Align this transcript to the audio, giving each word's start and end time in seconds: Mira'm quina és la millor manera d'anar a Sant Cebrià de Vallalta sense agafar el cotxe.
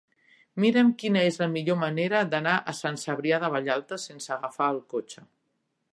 Mira'm 0.63 0.87
quina 1.03 1.21
és 1.31 1.37
la 1.41 1.47
millor 1.51 1.77
manera 1.83 2.23
d'anar 2.33 2.55
a 2.73 2.77
Sant 2.79 2.99
Cebrià 3.05 3.41
de 3.45 3.53
Vallalta 3.57 4.03
sense 4.09 4.37
agafar 4.37 4.75
el 4.77 4.85
cotxe. 4.95 5.29